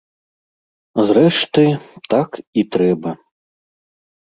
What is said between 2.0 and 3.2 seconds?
так і трэба.